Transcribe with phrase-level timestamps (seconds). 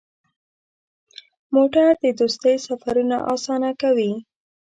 [1.55, 4.11] موټر د دوستۍ سفرونه اسانه کوي.